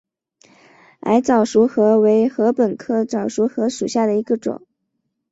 [1.01, 4.65] 矮早熟禾为禾本科早熟禾属下的一个种。